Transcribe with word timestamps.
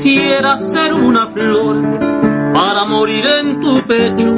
Quisiera 0.00 0.56
ser 0.58 0.94
una 0.94 1.26
flor 1.26 1.82
para 2.54 2.84
morir 2.84 3.26
en 3.26 3.60
tu 3.60 3.82
pecho, 3.82 4.32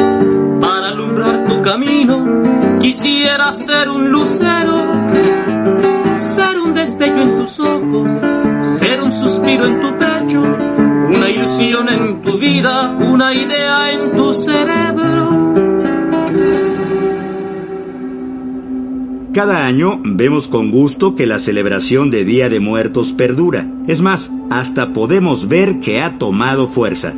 para 0.58 0.88
alumbrar 0.88 1.44
tu 1.44 1.60
camino. 1.60 2.78
Quisiera 2.78 3.52
ser 3.52 3.90
un 3.90 4.10
lucero, 4.10 4.86
ser 6.14 6.58
un 6.60 6.72
destello 6.72 7.20
en 7.20 7.38
tus 7.40 7.60
ojos, 7.60 8.08
ser 8.78 9.02
un 9.02 9.18
suspiro 9.18 9.66
en 9.66 9.80
tu 9.82 9.89
Cada 19.40 19.64
año 19.64 19.98
vemos 20.04 20.48
con 20.48 20.70
gusto 20.70 21.14
que 21.14 21.26
la 21.26 21.38
celebración 21.38 22.10
de 22.10 22.26
Día 22.26 22.50
de 22.50 22.60
Muertos 22.60 23.14
perdura. 23.14 23.66
Es 23.88 24.02
más, 24.02 24.30
hasta 24.50 24.92
podemos 24.92 25.48
ver 25.48 25.80
que 25.80 26.02
ha 26.02 26.18
tomado 26.18 26.68
fuerza. 26.68 27.14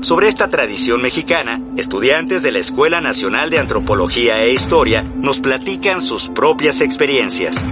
Sobre 0.00 0.26
esta 0.26 0.50
tradición 0.50 1.00
mexicana, 1.00 1.62
estudiantes 1.76 2.42
de 2.42 2.50
la 2.50 2.58
Escuela 2.58 3.00
Nacional 3.00 3.50
de 3.50 3.60
Antropología 3.60 4.42
e 4.42 4.52
Historia 4.52 5.04
nos 5.04 5.38
platican 5.38 6.00
sus 6.00 6.28
propias 6.28 6.80
experiencias. 6.80 7.64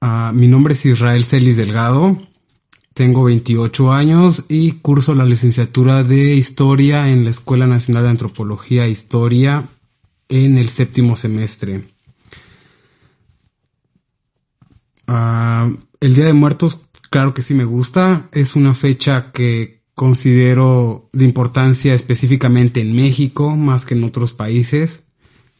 Uh, 0.00 0.32
mi 0.32 0.46
nombre 0.46 0.74
es 0.74 0.86
Israel 0.86 1.24
Celis 1.24 1.56
Delgado, 1.56 2.16
tengo 2.94 3.24
28 3.24 3.90
años 3.90 4.44
y 4.48 4.74
curso 4.74 5.16
la 5.16 5.24
licenciatura 5.24 6.04
de 6.04 6.36
Historia 6.36 7.08
en 7.08 7.24
la 7.24 7.30
Escuela 7.30 7.66
Nacional 7.66 8.04
de 8.04 8.10
Antropología 8.10 8.84
e 8.84 8.90
Historia 8.90 9.64
en 10.32 10.56
el 10.56 10.70
séptimo 10.70 11.14
semestre. 11.14 11.82
Uh, 15.06 15.76
el 16.00 16.14
Día 16.14 16.24
de 16.24 16.32
Muertos, 16.32 16.80
claro 17.10 17.34
que 17.34 17.42
sí 17.42 17.54
me 17.54 17.66
gusta. 17.66 18.28
Es 18.32 18.56
una 18.56 18.72
fecha 18.72 19.30
que 19.30 19.82
considero 19.94 21.10
de 21.12 21.26
importancia 21.26 21.92
específicamente 21.92 22.80
en 22.80 22.96
México 22.96 23.54
más 23.56 23.84
que 23.84 23.94
en 23.94 24.04
otros 24.04 24.32
países. 24.32 25.04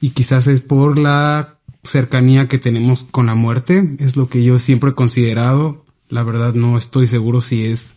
Y 0.01 0.11
quizás 0.11 0.47
es 0.47 0.63
por 0.63 0.99
la 0.99 1.59
cercanía 1.85 2.49
que 2.49 2.59
tenemos 2.59 3.05
con 3.05 3.27
la 3.27 3.35
muerte. 3.35 3.97
Es 3.99 4.17
lo 4.17 4.29
que 4.29 4.43
yo 4.43 4.59
siempre 4.59 4.91
he 4.91 4.95
considerado. 4.95 5.85
La 6.09 6.23
verdad 6.23 6.55
no 6.55 6.79
estoy 6.79 7.07
seguro 7.09 7.43
si 7.43 7.67
es 7.67 7.93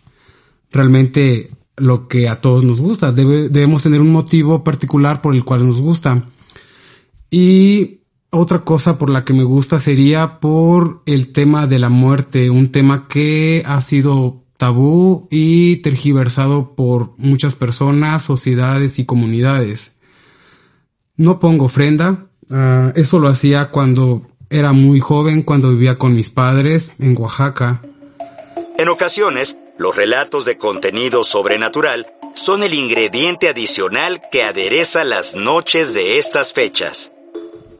realmente 0.71 1.52
lo 1.77 2.09
que 2.09 2.27
a 2.27 2.42
todos 2.42 2.66
nos 2.66 2.81
gusta. 2.81 3.14
Debe, 3.14 3.47
debemos 3.47 3.81
tener 3.81 4.02
un 4.02 4.11
motivo 4.11 4.61
particular 4.64 5.21
por 5.21 5.33
el 5.33 5.45
cual 5.45 5.66
nos 5.66 5.80
gusta. 5.80 6.25
Y 7.38 8.00
otra 8.30 8.64
cosa 8.64 8.97
por 8.97 9.09
la 9.09 9.25
que 9.25 9.33
me 9.33 9.44
gusta 9.44 9.81
sería 9.81 10.39
por 10.39 11.02
el 11.05 11.33
tema 11.33 11.67
de 11.67 11.80
la 11.80 11.89
muerte, 11.89 12.50
un 12.50 12.72
tema 12.72 13.09
que 13.09 13.61
ha 13.66 13.81
sido 13.81 14.45
tabú 14.55 15.27
y 15.30 15.75
tergiversado 15.81 16.75
por 16.75 17.11
muchas 17.17 17.55
personas, 17.55 18.23
sociedades 18.23 19.00
y 19.00 19.05
comunidades. 19.05 19.97
No 21.17 21.42
pongo 21.42 21.66
ofrenda, 21.66 22.30
uh, 22.50 22.94
eso 22.95 23.19
lo 23.19 23.27
hacía 23.27 23.70
cuando 23.70 24.22
era 24.49 24.72
muy 24.72 25.02
joven, 25.02 25.42
cuando 25.42 25.72
vivía 25.72 25.97
con 25.97 26.16
mis 26.16 26.30
padres 26.30 26.95
en 26.99 27.17
Oaxaca. 27.17 27.81
En 28.77 28.88
ocasiones, 28.88 29.58
los 29.77 29.94
relatos 29.94 30.45
de 30.45 30.58
contenido 30.58 31.25
sobrenatural 31.25 32.08
son 32.33 32.64
el 32.64 32.73
ingrediente 32.73 33.49
adicional 33.49 34.22
que 34.31 34.44
adereza 34.44 35.03
las 35.03 35.36
noches 35.36 35.94
de 35.94 36.17
estas 36.17 36.53
fechas. 36.53 37.11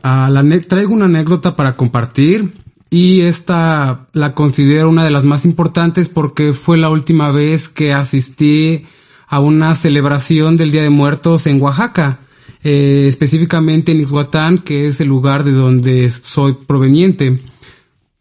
La 0.06 0.44
traigo 0.68 0.94
una 0.94 1.06
anécdota 1.06 1.56
para 1.56 1.76
compartir 1.76 2.54
y 2.92 3.22
esta 3.22 4.08
la 4.14 4.36
considero 4.36 4.88
una 4.88 5.04
de 5.04 5.10
las 5.10 5.26
más 5.26 5.46
importantes 5.46 6.10
porque 6.10 6.54
fue 6.54 6.78
la 6.78 6.92
última 6.92 7.32
vez 7.32 7.70
que 7.70 7.92
asistí 7.92 8.86
a 9.28 9.40
una 9.40 9.74
celebración 9.74 10.58
del 10.58 10.70
Día 10.70 10.84
de 10.84 10.92
Muertos 10.92 11.48
en 11.48 11.60
Oaxaca, 11.60 12.20
eh, 12.64 13.08
específicamente 13.10 13.94
en 13.94 14.02
Ixhuatán, 14.02 14.60
que 14.60 14.86
es 14.86 15.02
el 15.02 15.08
lugar 15.08 15.44
de 15.44 15.54
donde 15.54 16.12
soy 16.12 16.54
proveniente. 16.68 17.40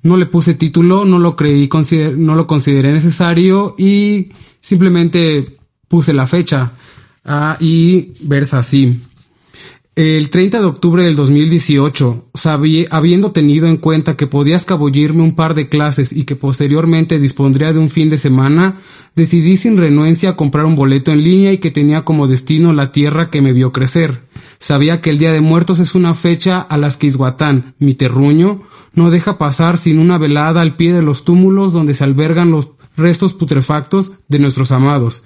No 0.00 0.16
le 0.16 0.25
puse 0.25 0.54
título, 0.54 1.04
no 1.04 1.19
lo 1.19 1.37
creí, 1.37 1.69
no 2.16 2.34
lo 2.34 2.47
consideré 2.47 2.92
necesario 2.92 3.75
y 3.76 4.31
simplemente 4.58 5.58
puse 5.87 6.14
la 6.14 6.26
fecha. 6.26 6.72
Uh, 7.26 7.62
y 7.62 8.12
versa 8.22 8.60
así. 8.60 9.00
El 9.97 10.28
30 10.28 10.59
de 10.59 10.66
octubre 10.66 11.05
del 11.05 11.15
2018, 11.15 12.31
sabí, 12.34 12.84
habiendo 12.91 13.31
tenido 13.31 13.69
en 13.69 13.77
cuenta 13.77 14.16
que 14.16 14.27
podía 14.27 14.56
escabullirme 14.56 15.22
un 15.22 15.37
par 15.37 15.55
de 15.55 15.69
clases 15.69 16.12
y 16.12 16.25
que 16.25 16.34
posteriormente 16.34 17.21
dispondría 17.21 17.72
de 17.72 17.78
un 17.78 17.88
fin 17.88 18.10
de 18.10 18.19
semana, 18.19 18.81
decidí 19.15 19.56
sin 19.56 19.77
renuencia 19.77 20.34
comprar 20.34 20.65
un 20.65 20.75
boleto 20.75 21.12
en 21.12 21.22
línea 21.22 21.53
y 21.53 21.59
que 21.59 21.71
tenía 21.71 22.05
como 22.05 22.27
destino 22.27 22.72
la 22.72 22.91
tierra 22.91 23.31
que 23.31 23.41
me 23.41 23.53
vio 23.53 23.71
crecer. 23.71 24.22
Sabía 24.59 25.00
que 25.00 25.10
el 25.10 25.19
Día 25.19 25.31
de 25.31 25.41
Muertos 25.41 25.78
es 25.78 25.94
una 25.94 26.15
fecha 26.15 26.61
a 26.61 26.76
las 26.76 26.97
que 26.97 27.06
Izhuatán, 27.06 27.76
mi 27.78 27.94
terruño, 27.94 28.62
no 28.94 29.11
deja 29.11 29.38
pasar 29.38 29.78
sin 29.78 30.00
una 30.00 30.19
velada 30.19 30.61
al 30.61 30.76
pie 30.76 30.93
de 30.93 31.03
los 31.03 31.22
túmulos 31.25 31.72
donde 31.72 31.94
se 31.94 32.03
albergan 32.03 32.50
los 32.50 32.71
restos 32.97 33.32
putrefactos 33.32 34.11
de 34.26 34.41
nuestros 34.41 34.72
amados. 34.72 35.22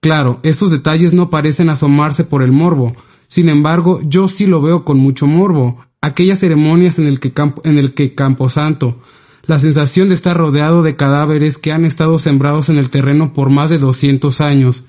Claro, 0.00 0.40
estos 0.42 0.72
detalles 0.72 1.12
no 1.12 1.30
parecen 1.30 1.70
asomarse 1.70 2.24
por 2.24 2.42
el 2.42 2.50
morbo, 2.50 2.96
sin 3.30 3.48
embargo, 3.48 4.00
yo 4.02 4.26
sí 4.26 4.44
lo 4.44 4.60
veo 4.60 4.84
con 4.84 4.98
mucho 4.98 5.28
morbo. 5.28 5.78
Aquellas 6.00 6.40
ceremonias 6.40 6.98
en 6.98 7.06
el 7.06 7.20
que, 7.20 7.32
campo, 7.32 7.62
en 7.64 7.78
el 7.78 7.94
que 7.94 8.16
Camposanto, 8.16 9.00
la 9.46 9.60
sensación 9.60 10.08
de 10.08 10.16
estar 10.16 10.36
rodeado 10.36 10.82
de 10.82 10.96
cadáveres 10.96 11.56
que 11.56 11.70
han 11.70 11.84
estado 11.84 12.18
sembrados 12.18 12.70
en 12.70 12.76
el 12.76 12.90
terreno 12.90 13.32
por 13.32 13.48
más 13.48 13.70
de 13.70 13.78
200 13.78 14.40
años. 14.40 14.82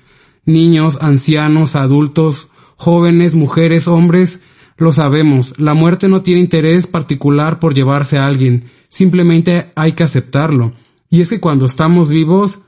Niños, 0.44 0.98
ancianos, 1.00 1.76
adultos, 1.76 2.48
jóvenes, 2.74 3.36
mujeres, 3.36 3.86
hombres, 3.86 4.40
lo 4.76 4.92
sabemos, 4.92 5.54
la 5.58 5.74
muerte 5.74 6.08
no 6.08 6.22
tiene 6.22 6.40
interés 6.40 6.88
particular 6.88 7.60
por 7.60 7.74
llevarse 7.74 8.18
a 8.18 8.26
alguien, 8.26 8.64
simplemente 8.88 9.70
hay 9.76 9.92
que 9.92 10.02
aceptarlo. 10.02 10.72
Y 11.08 11.20
es 11.20 11.28
que 11.28 11.38
cuando 11.38 11.66
estamos 11.66 12.10
vivos 12.10 12.58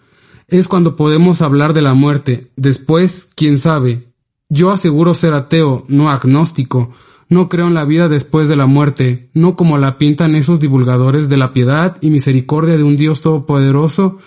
es 0.46 0.68
cuando 0.68 0.94
podemos 0.94 1.42
hablar 1.42 1.72
de 1.72 1.82
la 1.82 1.94
muerte. 1.94 2.52
Después, 2.54 3.28
quién 3.34 3.56
sabe, 3.58 4.13
yo 4.54 4.70
aseguro 4.70 5.14
ser 5.14 5.34
ateo, 5.34 5.84
no 5.88 6.08
agnóstico. 6.08 6.92
No 7.28 7.48
creo 7.48 7.66
en 7.66 7.74
la 7.74 7.84
vida 7.84 8.08
después 8.08 8.48
de 8.48 8.54
la 8.54 8.66
muerte, 8.66 9.28
no 9.34 9.56
como 9.56 9.78
la 9.78 9.98
pintan 9.98 10.36
esos 10.36 10.60
divulgadores 10.60 11.28
de 11.28 11.36
la 11.36 11.52
piedad 11.52 11.96
y 12.00 12.10
misericordia 12.10 12.76
de 12.76 12.84
un 12.84 12.96
Dios 12.96 13.20
todopoderoso 13.20 14.18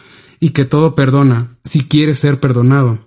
y 0.42 0.50
que 0.50 0.66
todo 0.66 0.96
perdona, 0.96 1.56
si 1.64 1.82
quiere 1.82 2.14
ser 2.14 2.42
perdonado. 2.42 3.00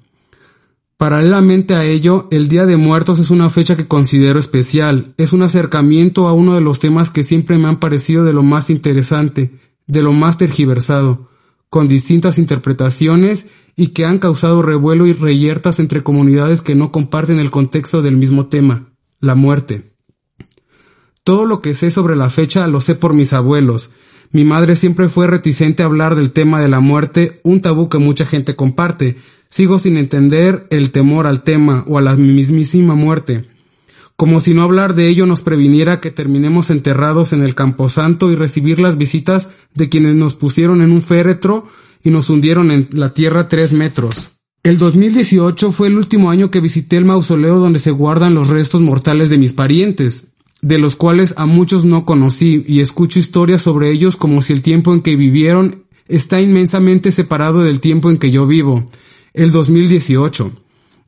Paralelamente 0.96 1.74
a 1.74 1.84
ello, 1.84 2.26
el 2.30 2.48
Día 2.48 2.64
de 2.64 2.78
Muertos 2.78 3.18
es 3.18 3.28
una 3.28 3.50
fecha 3.50 3.76
que 3.76 3.86
considero 3.86 4.38
especial, 4.38 5.12
es 5.18 5.34
un 5.34 5.42
acercamiento 5.42 6.26
a 6.26 6.32
uno 6.32 6.54
de 6.54 6.62
los 6.62 6.78
temas 6.78 7.10
que 7.10 7.24
siempre 7.24 7.58
me 7.58 7.68
han 7.68 7.80
parecido 7.80 8.24
de 8.24 8.32
lo 8.32 8.42
más 8.42 8.70
interesante, 8.70 9.50
de 9.86 10.02
lo 10.02 10.12
más 10.12 10.38
tergiversado, 10.38 11.28
con 11.68 11.86
distintas 11.86 12.38
interpretaciones 12.38 13.46
y 13.80 13.88
que 13.88 14.04
han 14.04 14.18
causado 14.18 14.60
revuelo 14.60 15.06
y 15.06 15.14
reyertas 15.14 15.78
entre 15.78 16.02
comunidades 16.02 16.60
que 16.60 16.74
no 16.74 16.92
comparten 16.92 17.38
el 17.38 17.50
contexto 17.50 18.02
del 18.02 18.14
mismo 18.14 18.44
tema, 18.44 18.92
la 19.20 19.34
muerte. 19.34 19.94
Todo 21.24 21.46
lo 21.46 21.62
que 21.62 21.72
sé 21.74 21.90
sobre 21.90 22.14
la 22.14 22.28
fecha 22.28 22.66
lo 22.66 22.82
sé 22.82 22.94
por 22.94 23.14
mis 23.14 23.32
abuelos. 23.32 23.92
Mi 24.32 24.44
madre 24.44 24.76
siempre 24.76 25.08
fue 25.08 25.28
reticente 25.28 25.82
a 25.82 25.86
hablar 25.86 26.14
del 26.14 26.30
tema 26.30 26.60
de 26.60 26.68
la 26.68 26.80
muerte, 26.80 27.40
un 27.42 27.62
tabú 27.62 27.88
que 27.88 27.96
mucha 27.96 28.26
gente 28.26 28.54
comparte. 28.54 29.16
Sigo 29.48 29.78
sin 29.78 29.96
entender 29.96 30.66
el 30.68 30.90
temor 30.90 31.26
al 31.26 31.42
tema 31.42 31.82
o 31.88 31.96
a 31.96 32.02
la 32.02 32.16
mismísima 32.16 32.94
muerte. 32.94 33.46
Como 34.14 34.40
si 34.40 34.52
no 34.52 34.62
hablar 34.62 34.94
de 34.94 35.08
ello 35.08 35.24
nos 35.24 35.40
previniera 35.40 36.00
que 36.00 36.10
terminemos 36.10 36.68
enterrados 36.68 37.32
en 37.32 37.40
el 37.40 37.54
camposanto 37.54 38.30
y 38.30 38.34
recibir 38.34 38.78
las 38.78 38.98
visitas 38.98 39.48
de 39.72 39.88
quienes 39.88 40.16
nos 40.16 40.34
pusieron 40.34 40.82
en 40.82 40.90
un 40.90 41.00
féretro 41.00 41.66
y 42.02 42.10
nos 42.10 42.30
hundieron 42.30 42.70
en 42.70 42.88
la 42.92 43.14
tierra 43.14 43.48
tres 43.48 43.72
metros. 43.72 44.30
El 44.62 44.78
2018 44.78 45.72
fue 45.72 45.88
el 45.88 45.96
último 45.96 46.30
año 46.30 46.50
que 46.50 46.60
visité 46.60 46.96
el 46.96 47.06
mausoleo 47.06 47.58
donde 47.58 47.78
se 47.78 47.90
guardan 47.90 48.34
los 48.34 48.48
restos 48.48 48.82
mortales 48.82 49.30
de 49.30 49.38
mis 49.38 49.54
parientes, 49.54 50.26
de 50.60 50.78
los 50.78 50.96
cuales 50.96 51.34
a 51.38 51.46
muchos 51.46 51.86
no 51.86 52.04
conocí 52.04 52.64
y 52.68 52.80
escucho 52.80 53.18
historias 53.18 53.62
sobre 53.62 53.90
ellos 53.90 54.16
como 54.16 54.42
si 54.42 54.52
el 54.52 54.60
tiempo 54.60 54.92
en 54.92 55.00
que 55.00 55.16
vivieron 55.16 55.84
está 56.08 56.40
inmensamente 56.40 57.12
separado 57.12 57.62
del 57.62 57.80
tiempo 57.80 58.10
en 58.10 58.18
que 58.18 58.30
yo 58.30 58.46
vivo, 58.46 58.90
el 59.32 59.50
2018. 59.50 60.52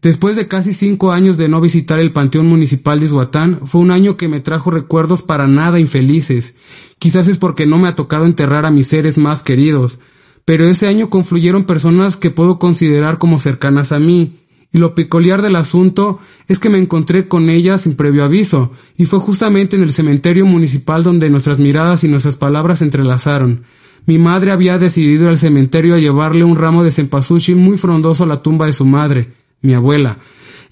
Después 0.01 0.35
de 0.35 0.49
casi 0.49 0.73
cinco 0.73 1.13
años 1.13 1.37
de 1.37 1.49
no 1.49 1.61
visitar 1.61 2.01
el 2.01 2.13
Panteón 2.13 2.49
Municipal 2.49 2.99
de 2.99 3.07
Izhuatán, 3.07 3.61
fue 3.67 3.81
un 3.81 3.91
año 3.91 4.17
que 4.17 4.27
me 4.27 4.41
trajo 4.41 4.71
recuerdos 4.71 5.23
para 5.23 5.47
nada 5.47 5.79
infelices. 5.79 6.57
Quizás 6.99 7.29
es 7.29 7.39
porque 7.39 7.67
no 7.67 7.79
me 7.79 7.87
ha 7.87 7.95
tocado 7.95 8.25
enterrar 8.25 8.67
a 8.67 8.73
mis 8.73 8.89
seres 8.89 9.17
más 9.19 9.43
queridos, 9.43 10.01
pero 10.45 10.67
ese 10.67 10.87
año 10.87 11.11
confluyeron 11.11 11.65
personas 11.65 12.17
que 12.17 12.31
puedo 12.31 12.59
considerar 12.59 13.19
como 13.19 13.41
cercanas 13.41 13.93
a 13.93 13.99
mí, 13.99 14.39
y 14.73 14.79
lo 14.79 14.95
peculiar 14.95 15.43
del 15.43 15.57
asunto 15.57 16.19
es 16.49 16.59
que 16.59 16.71
me 16.71 16.79
encontré 16.79 17.29
con 17.29 17.51
ellas 17.51 17.83
sin 17.83 17.95
previo 17.95 18.25
aviso, 18.25 18.73
y 18.97 19.07
fue 19.07 19.19
justamente 19.19 19.77
en 19.77 19.83
el 19.83 19.93
cementerio 19.93 20.47
municipal 20.47 21.03
donde 21.03 21.29
nuestras 21.31 21.59
miradas 21.59 22.05
y 22.05 22.09
nuestras 22.09 22.37
palabras 22.37 22.79
se 22.79 22.87
entrelazaron. 22.87 23.65
Mi 24.07 24.19
madre 24.19 24.51
había 24.51 24.79
decidido 24.79 25.29
al 25.29 25.39
cementerio 25.39 25.95
a 25.95 25.99
llevarle 25.99 26.45
un 26.45 26.57
ramo 26.57 26.83
de 26.83 26.91
cempasúchil 26.91 27.57
muy 27.57 27.77
frondoso 27.77 28.25
a 28.25 28.27
la 28.27 28.43
tumba 28.43 28.67
de 28.67 28.73
su 28.73 28.85
madre, 28.85 29.29
mi 29.61 29.75
abuela, 29.75 30.19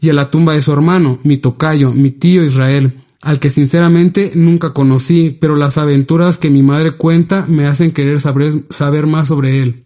y 0.00 0.08
a 0.08 0.14
la 0.14 0.30
tumba 0.30 0.54
de 0.54 0.62
su 0.62 0.72
hermano, 0.72 1.18
mi 1.22 1.36
tocayo, 1.36 1.92
mi 1.92 2.10
tío 2.10 2.42
Israel, 2.42 2.94
al 3.20 3.38
que 3.38 3.50
sinceramente 3.50 4.32
nunca 4.34 4.72
conocí, 4.72 5.36
pero 5.40 5.56
las 5.56 5.78
aventuras 5.78 6.38
que 6.38 6.50
mi 6.50 6.62
madre 6.62 6.96
cuenta 6.96 7.44
me 7.48 7.66
hacen 7.66 7.92
querer 7.92 8.20
saber, 8.20 8.64
saber 8.70 9.06
más 9.06 9.28
sobre 9.28 9.62
él. 9.62 9.84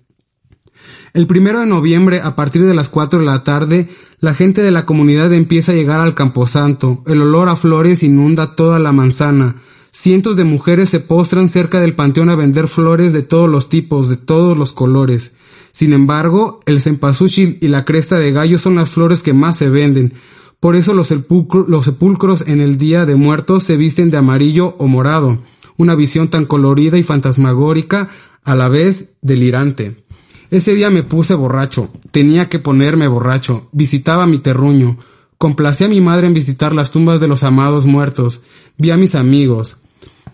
El 1.14 1.26
primero 1.26 1.60
de 1.60 1.66
noviembre, 1.66 2.20
a 2.20 2.34
partir 2.34 2.64
de 2.66 2.74
las 2.74 2.88
cuatro 2.88 3.20
de 3.20 3.24
la 3.24 3.44
tarde, 3.44 3.88
la 4.18 4.34
gente 4.34 4.62
de 4.62 4.72
la 4.72 4.84
comunidad 4.84 5.32
empieza 5.32 5.70
a 5.70 5.74
llegar 5.76 6.00
al 6.00 6.14
camposanto. 6.14 7.04
El 7.06 7.22
olor 7.22 7.48
a 7.48 7.56
flores 7.56 8.02
inunda 8.02 8.56
toda 8.56 8.80
la 8.80 8.90
manzana. 8.90 9.62
Cientos 9.92 10.34
de 10.34 10.42
mujeres 10.42 10.90
se 10.90 10.98
postran 10.98 11.48
cerca 11.48 11.78
del 11.78 11.94
panteón 11.94 12.30
a 12.30 12.34
vender 12.34 12.66
flores 12.66 13.12
de 13.12 13.22
todos 13.22 13.48
los 13.48 13.68
tipos, 13.68 14.08
de 14.08 14.16
todos 14.16 14.58
los 14.58 14.72
colores. 14.72 15.34
Sin 15.70 15.92
embargo, 15.92 16.60
el 16.66 16.80
cempasúchil 16.80 17.58
y 17.60 17.68
la 17.68 17.84
cresta 17.84 18.18
de 18.18 18.32
gallo 18.32 18.58
son 18.58 18.74
las 18.74 18.90
flores 18.90 19.22
que 19.22 19.32
más 19.32 19.56
se 19.56 19.68
venden. 19.68 20.14
Por 20.64 20.76
eso 20.76 20.94
los, 20.94 21.08
sepulcros 21.08 22.44
en 22.46 22.62
el 22.62 22.78
Día 22.78 23.04
de 23.04 23.16
Muertos 23.16 23.64
se 23.64 23.76
visten 23.76 24.10
de 24.10 24.16
amarillo 24.16 24.76
o 24.78 24.86
morado. 24.86 25.42
Una 25.76 25.94
visión 25.94 26.28
tan 26.28 26.46
colorida 26.46 26.96
y 26.96 27.02
fantasmagórica, 27.02 28.08
a 28.44 28.54
la 28.54 28.70
vez 28.70 29.12
delirante. 29.20 30.06
Ese 30.50 30.74
día 30.74 30.88
me 30.88 31.02
puse 31.02 31.34
borracho. 31.34 31.90
Tenía 32.12 32.48
que 32.48 32.60
ponerme 32.60 33.08
borracho. 33.08 33.68
Visitaba 33.72 34.26
mi 34.26 34.38
terruño. 34.38 34.96
Complací 35.36 35.84
a 35.84 35.88
mi 35.88 36.00
madre 36.00 36.28
en 36.28 36.32
visitar 36.32 36.74
las 36.74 36.92
tumbas 36.92 37.20
de 37.20 37.28
los 37.28 37.42
amados 37.42 37.84
muertos. 37.84 38.40
Vi 38.78 38.90
a 38.90 38.96
mis 38.96 39.14
amigos. 39.14 39.76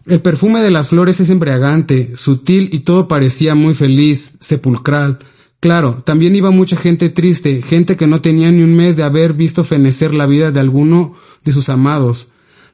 El 0.07 0.23
perfume 0.23 0.61
de 0.61 0.71
las 0.71 0.91
flores 0.91 1.19
es 1.19 1.31
embriagante, 1.31 2.17
sutil 2.17 2.71
y 2.73 2.79
todo 2.79 3.09
parecía 3.09 3.57
muy 3.57 3.75
feliz, 3.75 4.35
sepulcral. 4.39 5.19
Claro, 5.61 6.03
también 6.05 6.35
iba 6.35 6.51
mucha 6.51 6.77
gente 6.77 7.11
triste, 7.11 7.61
gente 7.61 7.97
que 7.97 8.07
no 8.07 8.23
tenía 8.23 8.51
ni 8.51 8.63
un 8.63 8.75
mes 8.75 8.97
de 8.97 9.03
haber 9.03 9.35
visto 9.35 9.63
fenecer 9.63 10.15
la 10.15 10.25
vida 10.25 10.51
de 10.51 10.61
alguno 10.61 11.15
de 11.45 11.53
sus 11.53 11.69
amados. 11.69 12.29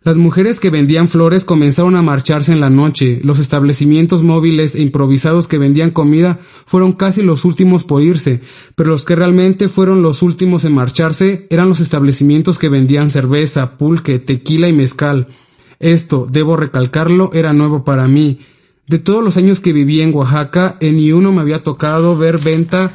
Las 0.05 0.19
mujeres 0.19 0.61
que 0.61 0.71
vendían 0.71 1.09
flores 1.09 1.45
comenzaron 1.45 1.97
a 1.97 2.03
marcharse 2.03 2.53
en 2.53 2.61
la 2.61 2.71
noche. 2.71 3.19
Los 3.25 3.41
establecimientos 3.41 4.23
móviles 4.23 4.77
e 4.77 4.83
improvisados 4.83 5.49
que 5.49 5.59
vendían 5.59 5.91
comida 5.91 6.39
fueron 6.65 6.93
casi 6.93 7.23
los 7.23 7.45
últimos 7.45 7.83
por 7.83 8.05
irse, 8.05 8.41
pero 8.77 8.91
los 8.91 9.03
que 9.03 9.17
realmente 9.17 9.69
fueron 9.69 10.03
los 10.03 10.23
últimos 10.23 10.65
en 10.65 10.75
marcharse 10.75 11.49
eran 11.51 11.69
los 11.69 11.81
establecimientos 11.81 12.57
que 12.61 12.69
vendían 12.69 13.11
cerveza, 13.11 13.77
pulque, 13.79 14.21
tequila 14.21 14.69
y 14.69 14.73
mezcal. 14.73 15.27
Esto, 15.81 16.29
debo 16.31 16.57
recalcarlo, 16.57 17.31
era 17.33 17.53
nuevo 17.53 17.85
para 17.85 18.07
mí. 18.07 18.39
De 18.87 18.99
todos 18.99 19.23
los 19.23 19.37
años 19.37 19.61
que 19.61 19.73
viví 19.73 20.01
en 20.01 20.15
Oaxaca, 20.15 20.77
en 20.81 20.97
ni 20.97 21.13
uno 21.13 21.33
me 21.33 21.41
había 21.41 21.63
tocado 21.63 22.17
ver 22.17 22.39
venta 22.39 22.93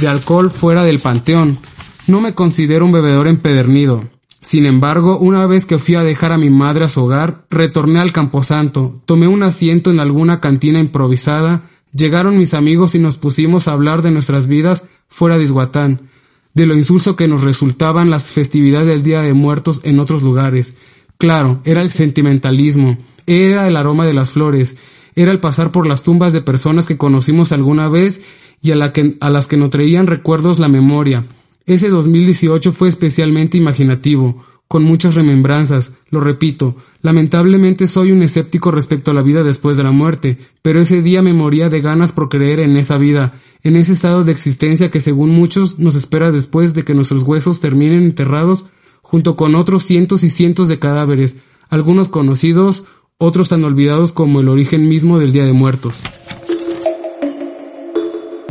de 0.00 0.08
alcohol 0.08 0.50
fuera 0.50 0.84
del 0.84 1.00
panteón. 1.00 1.58
No 2.06 2.20
me 2.20 2.34
considero 2.34 2.84
un 2.84 2.92
bebedor 2.92 3.28
empedernido. 3.28 4.08
Sin 4.42 4.66
embargo, 4.66 5.18
una 5.18 5.46
vez 5.46 5.66
que 5.66 5.78
fui 5.78 5.94
a 5.94 6.02
dejar 6.02 6.32
a 6.32 6.38
mi 6.38 6.50
madre 6.50 6.84
a 6.84 6.88
su 6.88 7.02
hogar, 7.02 7.44
retorné 7.50 8.00
al 8.00 8.12
camposanto, 8.12 9.02
tomé 9.04 9.28
un 9.28 9.42
asiento 9.42 9.90
en 9.90 10.00
alguna 10.00 10.40
cantina 10.40 10.78
improvisada, 10.78 11.62
llegaron 11.92 12.38
mis 12.38 12.54
amigos 12.54 12.94
y 12.94 12.98
nos 12.98 13.16
pusimos 13.16 13.68
a 13.68 13.72
hablar 13.72 14.02
de 14.02 14.10
nuestras 14.10 14.46
vidas 14.46 14.84
fuera 15.08 15.36
de 15.36 15.44
Izhuatán, 15.44 16.08
de 16.54 16.66
lo 16.66 16.74
insulso 16.74 17.16
que 17.16 17.28
nos 17.28 17.42
resultaban 17.42 18.10
las 18.10 18.30
festividades 18.32 18.88
del 18.88 19.02
Día 19.02 19.20
de 19.20 19.34
Muertos 19.34 19.80
en 19.84 20.00
otros 20.00 20.22
lugares, 20.22 20.74
Claro, 21.20 21.60
era 21.66 21.82
el 21.82 21.90
sentimentalismo, 21.90 22.96
era 23.26 23.68
el 23.68 23.76
aroma 23.76 24.06
de 24.06 24.14
las 24.14 24.30
flores, 24.30 24.76
era 25.20 25.32
el 25.32 25.40
pasar 25.40 25.70
por 25.70 25.86
las 25.86 26.02
tumbas 26.02 26.32
de 26.32 26.40
personas 26.40 26.86
que 26.86 26.96
conocimos 26.96 27.52
alguna 27.52 27.88
vez 27.88 28.22
y 28.62 28.72
a, 28.72 28.92
a 29.20 29.30
las 29.30 29.46
que 29.46 29.56
nos 29.56 29.70
traían 29.70 30.06
recuerdos 30.06 30.58
la 30.58 30.68
memoria. 30.68 31.26
Ese 31.66 31.88
2018 31.88 32.72
fue 32.72 32.88
especialmente 32.88 33.58
imaginativo, 33.58 34.42
con 34.66 34.84
muchas 34.84 35.16
remembranzas, 35.16 35.92
lo 36.10 36.20
repito, 36.20 36.76
lamentablemente 37.02 37.88
soy 37.88 38.12
un 38.12 38.22
escéptico 38.22 38.70
respecto 38.70 39.10
a 39.10 39.14
la 39.14 39.22
vida 39.22 39.42
después 39.42 39.76
de 39.76 39.82
la 39.82 39.90
muerte, 39.90 40.38
pero 40.62 40.80
ese 40.80 41.02
día 41.02 41.22
me 41.22 41.32
moría 41.32 41.68
de 41.68 41.80
ganas 41.80 42.12
por 42.12 42.28
creer 42.28 42.60
en 42.60 42.76
esa 42.76 42.96
vida, 42.96 43.34
en 43.64 43.74
ese 43.74 43.92
estado 43.92 44.22
de 44.22 44.30
existencia 44.30 44.88
que 44.88 45.00
según 45.00 45.30
muchos 45.30 45.80
nos 45.80 45.96
espera 45.96 46.30
después 46.30 46.72
de 46.72 46.84
que 46.84 46.94
nuestros 46.94 47.24
huesos 47.24 47.58
terminen 47.58 48.04
enterrados 48.04 48.66
junto 49.02 49.34
con 49.34 49.56
otros 49.56 49.82
cientos 49.82 50.22
y 50.22 50.30
cientos 50.30 50.68
de 50.68 50.78
cadáveres, 50.78 51.34
algunos 51.68 52.08
conocidos, 52.08 52.84
otros 53.22 53.50
tan 53.50 53.62
olvidados 53.64 54.14
como 54.14 54.40
el 54.40 54.48
origen 54.48 54.88
mismo 54.88 55.18
del 55.18 55.30
Día 55.32 55.44
de 55.44 55.52
Muertos. 55.52 56.02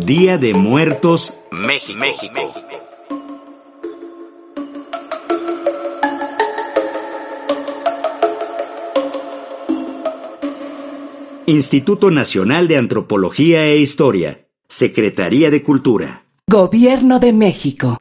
Día 0.06 0.38
de 0.38 0.54
Muertos, 0.54 1.34
México. 1.52 1.98
México. 1.98 2.40
Instituto 11.48 12.12
Nacional 12.12 12.68
de 12.68 12.78
Antropología 12.78 13.66
e 13.66 13.80
Historia, 13.80 14.46
Secretaría 14.68 15.50
de 15.50 15.64
Cultura. 15.64 16.26
Gobierno 16.48 17.20
de 17.20 17.34
México. 17.34 17.98